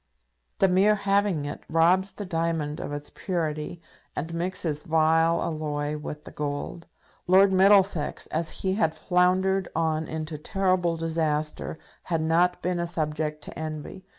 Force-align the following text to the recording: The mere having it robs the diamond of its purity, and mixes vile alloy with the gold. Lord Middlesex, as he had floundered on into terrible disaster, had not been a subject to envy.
The 0.57 0.67
mere 0.67 0.95
having 0.95 1.45
it 1.45 1.61
robs 1.69 2.13
the 2.13 2.25
diamond 2.25 2.79
of 2.79 2.91
its 2.91 3.11
purity, 3.11 3.83
and 4.15 4.33
mixes 4.33 4.81
vile 4.81 5.39
alloy 5.43 5.95
with 5.95 6.23
the 6.23 6.31
gold. 6.31 6.87
Lord 7.27 7.53
Middlesex, 7.53 8.25
as 8.31 8.49
he 8.65 8.73
had 8.73 8.95
floundered 8.95 9.69
on 9.75 10.07
into 10.07 10.39
terrible 10.39 10.97
disaster, 10.97 11.77
had 12.05 12.23
not 12.23 12.63
been 12.63 12.79
a 12.79 12.87
subject 12.87 13.43
to 13.43 13.53
envy. 13.59 14.07